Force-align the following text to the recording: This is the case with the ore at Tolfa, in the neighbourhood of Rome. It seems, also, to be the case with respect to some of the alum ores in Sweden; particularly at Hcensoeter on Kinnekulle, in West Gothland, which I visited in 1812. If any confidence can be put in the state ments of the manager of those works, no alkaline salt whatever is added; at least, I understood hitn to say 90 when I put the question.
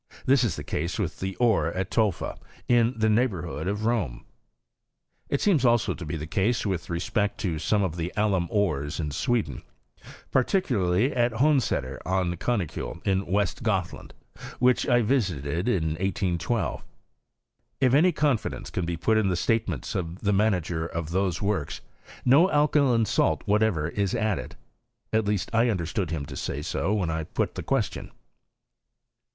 This 0.25 0.43
is 0.43 0.55
the 0.55 0.63
case 0.63 0.97
with 0.97 1.19
the 1.19 1.35
ore 1.35 1.67
at 1.73 1.91
Tolfa, 1.91 2.39
in 2.67 2.95
the 2.97 3.07
neighbourhood 3.07 3.67
of 3.67 3.85
Rome. 3.85 4.25
It 5.29 5.41
seems, 5.41 5.63
also, 5.63 5.93
to 5.93 6.03
be 6.07 6.17
the 6.17 6.25
case 6.25 6.65
with 6.65 6.89
respect 6.89 7.37
to 7.41 7.59
some 7.59 7.83
of 7.83 7.97
the 7.97 8.11
alum 8.17 8.47
ores 8.49 8.99
in 8.99 9.11
Sweden; 9.11 9.61
particularly 10.31 11.15
at 11.15 11.33
Hcensoeter 11.33 11.99
on 12.03 12.35
Kinnekulle, 12.37 13.05
in 13.05 13.27
West 13.27 13.61
Gothland, 13.61 14.15
which 14.57 14.87
I 14.87 15.03
visited 15.03 15.67
in 15.67 15.89
1812. 16.01 16.81
If 17.79 17.93
any 17.93 18.11
confidence 18.11 18.71
can 18.71 18.87
be 18.87 18.97
put 18.97 19.19
in 19.19 19.29
the 19.29 19.35
state 19.35 19.69
ments 19.69 19.93
of 19.93 20.21
the 20.21 20.33
manager 20.33 20.83
of 20.87 21.11
those 21.11 21.43
works, 21.43 21.79
no 22.25 22.49
alkaline 22.49 23.05
salt 23.05 23.43
whatever 23.45 23.87
is 23.89 24.15
added; 24.15 24.55
at 25.13 25.25
least, 25.25 25.53
I 25.53 25.69
understood 25.69 26.09
hitn 26.09 26.25
to 26.25 26.35
say 26.35 26.63
90 26.75 26.95
when 26.97 27.11
I 27.11 27.23
put 27.23 27.53
the 27.53 27.61
question. 27.61 28.09